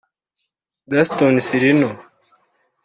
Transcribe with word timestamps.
Gaston 0.91 1.37
Sirino 1.47 1.89